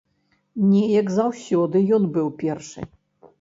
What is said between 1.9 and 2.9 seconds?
ён быў першы.